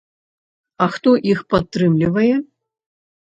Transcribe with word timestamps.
А 0.85 0.87
хто 0.95 1.13
іх 1.33 1.43
падтрымлівае? 1.55 2.33